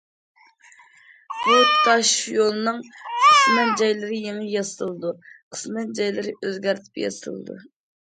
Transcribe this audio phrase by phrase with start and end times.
[1.41, 7.65] بۇ تاشيولنىڭ قىسمەن جايلىرى يېڭى ياسىلىدۇ، قىسمەن جايلىرى ئۆزگەرتىپ ياسىلىدۇ.